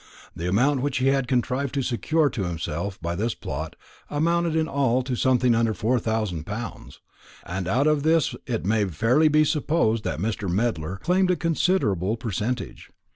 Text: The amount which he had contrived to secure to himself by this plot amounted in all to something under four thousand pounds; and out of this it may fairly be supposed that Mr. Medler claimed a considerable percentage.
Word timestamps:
The 0.35 0.49
amount 0.49 0.81
which 0.81 0.97
he 0.97 1.09
had 1.09 1.27
contrived 1.27 1.75
to 1.75 1.83
secure 1.83 2.27
to 2.31 2.45
himself 2.45 2.99
by 3.03 3.13
this 3.15 3.35
plot 3.35 3.75
amounted 4.09 4.55
in 4.55 4.67
all 4.67 5.03
to 5.03 5.15
something 5.15 5.53
under 5.53 5.75
four 5.75 5.99
thousand 5.99 6.45
pounds; 6.47 6.99
and 7.45 7.67
out 7.67 7.85
of 7.85 8.01
this 8.01 8.33
it 8.47 8.65
may 8.65 8.83
fairly 8.85 9.27
be 9.27 9.43
supposed 9.45 10.03
that 10.05 10.17
Mr. 10.17 10.49
Medler 10.49 10.97
claimed 11.03 11.29
a 11.29 11.35
considerable 11.35 12.17
percentage. 12.17 12.89